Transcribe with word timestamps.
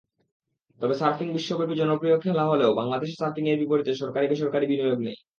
তবে 0.81 0.93
সার্ফিং 0.95 1.27
বিশ্বব্যাপী 1.31 1.75
জনপ্রিয় 1.77 2.17
খেলা 2.23 2.43
হলেও 2.45 2.77
বাংলাদেশে 2.79 3.15
সার্ফিংয়ের 3.17 3.59
বিপরীতে 3.61 3.91
সরকারি-বেসরকারি 3.95 4.65
বিনিয়োগ 4.67 4.99
নেই। 4.99 5.17